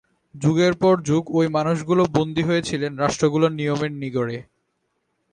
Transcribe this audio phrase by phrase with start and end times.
[0.35, 4.37] যুগের পর যুগ ওই মানুষগুলো বন্দী হয়ে ছিলেন রাষ্ট্রগুলোর নিয়মের নিগড়ে।